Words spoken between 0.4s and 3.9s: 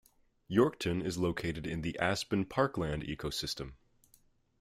Yorkton is located in the aspen parkland ecosystem.